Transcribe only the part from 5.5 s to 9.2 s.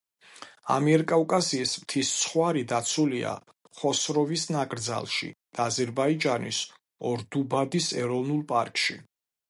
და აზერბაიჯანის ორდუბადის ეროვნულ პარკში.